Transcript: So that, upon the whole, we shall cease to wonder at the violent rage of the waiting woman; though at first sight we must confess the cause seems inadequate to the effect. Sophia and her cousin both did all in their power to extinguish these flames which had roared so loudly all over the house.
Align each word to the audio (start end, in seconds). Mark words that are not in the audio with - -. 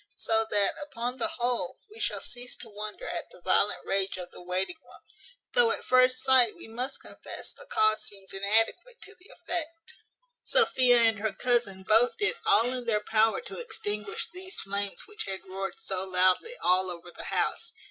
So 0.17 0.47
that, 0.49 0.73
upon 0.81 1.17
the 1.17 1.27
whole, 1.27 1.77
we 1.91 1.99
shall 1.99 2.21
cease 2.21 2.55
to 2.55 2.69
wonder 2.69 3.07
at 3.07 3.29
the 3.29 3.39
violent 3.39 3.85
rage 3.85 4.17
of 4.17 4.31
the 4.31 4.41
waiting 4.41 4.79
woman; 4.81 5.03
though 5.53 5.69
at 5.69 5.85
first 5.85 6.23
sight 6.23 6.55
we 6.55 6.67
must 6.67 7.01
confess 7.03 7.53
the 7.53 7.67
cause 7.67 8.01
seems 8.03 8.33
inadequate 8.33 8.99
to 9.03 9.13
the 9.13 9.29
effect. 9.31 9.93
Sophia 10.43 11.01
and 11.01 11.19
her 11.19 11.31
cousin 11.33 11.83
both 11.83 12.17
did 12.17 12.35
all 12.47 12.65
in 12.71 12.85
their 12.85 13.03
power 13.11 13.41
to 13.41 13.59
extinguish 13.59 14.27
these 14.33 14.55
flames 14.61 15.05
which 15.05 15.25
had 15.25 15.45
roared 15.45 15.75
so 15.79 16.03
loudly 16.03 16.53
all 16.63 16.89
over 16.89 17.11
the 17.11 17.25
house. 17.25 17.71